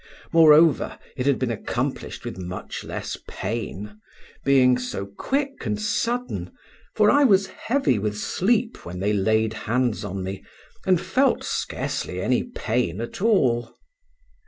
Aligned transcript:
Moreover, 0.33 0.97
it 1.15 1.27
had 1.27 1.37
been 1.37 1.51
accomplished 1.51 2.25
with 2.25 2.35
much 2.39 2.83
less 2.83 3.17
pain, 3.27 3.99
being 4.43 4.79
so 4.79 5.05
quick 5.05 5.63
and 5.63 5.79
sudden, 5.79 6.49
for 6.95 7.11
I 7.11 7.23
was 7.23 7.45
heavy 7.45 7.99
with 7.99 8.17
sleep 8.17 8.83
when 8.83 8.99
they 8.99 9.13
laid 9.13 9.53
hands 9.53 10.03
on 10.03 10.23
me, 10.23 10.43
and 10.87 10.99
felt 10.99 11.43
scarcely 11.43 12.19
any 12.19 12.41
pain 12.41 12.99
at 12.99 13.21
all. 13.21 13.77